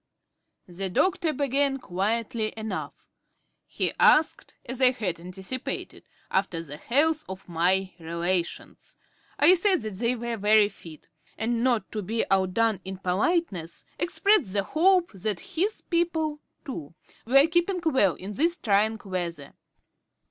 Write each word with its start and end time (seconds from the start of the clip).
The 0.67 0.89
doctor 0.89 1.31
began 1.31 1.77
quietly 1.77 2.55
enough. 2.57 3.05
He 3.67 3.93
asked, 3.99 4.55
as 4.65 4.81
I 4.81 4.89
had 4.93 5.19
anticipated, 5.19 6.07
after 6.31 6.63
the 6.63 6.77
health 6.77 7.23
of 7.29 7.47
my 7.47 7.93
relations. 7.99 8.95
I 9.37 9.53
said 9.53 9.83
that 9.83 9.93
they 9.97 10.15
were 10.15 10.37
very 10.37 10.69
fit; 10.69 11.07
and 11.37 11.63
not 11.63 11.91
to 11.91 12.01
be 12.01 12.25
outdone 12.31 12.79
in 12.83 12.97
politeness, 12.97 13.85
expressed 13.99 14.53
the 14.53 14.63
hope 14.63 15.11
that 15.11 15.39
his 15.53 15.81
people, 15.81 16.39
too, 16.65 16.95
were 17.27 17.45
keeping 17.45 17.79
well 17.85 18.15
in 18.15 18.33
this 18.33 18.57
trying 18.57 18.99
weather. 19.05 19.53